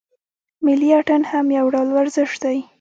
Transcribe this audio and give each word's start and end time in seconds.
ملي 0.65 0.89
اتڼ 0.99 1.21
هم 1.31 1.45
یو 1.57 1.65
ډول 1.73 1.87
ورزش 1.97 2.31
دی. 2.43 2.57